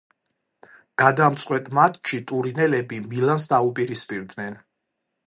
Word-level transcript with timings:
გადამწყვეტ 1.01 1.69
მატჩში 1.79 2.19
ტურინელები 2.31 3.01
„მილანს“ 3.13 3.47
დაუპირისპირდნენ. 3.53 4.59